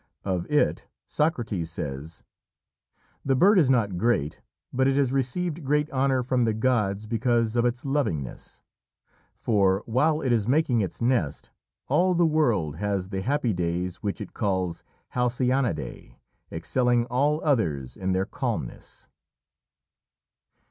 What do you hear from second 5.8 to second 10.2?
honour from the gods because of its lovingness; for while